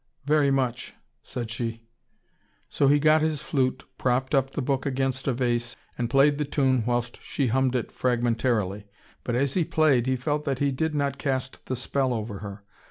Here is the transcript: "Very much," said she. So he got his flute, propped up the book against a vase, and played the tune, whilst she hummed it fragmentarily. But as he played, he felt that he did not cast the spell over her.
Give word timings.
"Very 0.25 0.49
much," 0.49 0.95
said 1.21 1.51
she. 1.51 1.83
So 2.69 2.87
he 2.87 2.97
got 2.97 3.21
his 3.21 3.43
flute, 3.43 3.83
propped 3.99 4.33
up 4.33 4.49
the 4.53 4.61
book 4.63 4.87
against 4.87 5.27
a 5.27 5.33
vase, 5.33 5.75
and 5.95 6.09
played 6.09 6.39
the 6.39 6.43
tune, 6.43 6.83
whilst 6.87 7.21
she 7.21 7.49
hummed 7.49 7.75
it 7.75 7.91
fragmentarily. 7.91 8.87
But 9.23 9.35
as 9.35 9.53
he 9.53 9.63
played, 9.63 10.07
he 10.07 10.15
felt 10.15 10.43
that 10.45 10.57
he 10.57 10.71
did 10.71 10.95
not 10.95 11.19
cast 11.19 11.63
the 11.67 11.75
spell 11.75 12.15
over 12.15 12.39
her. 12.39 12.63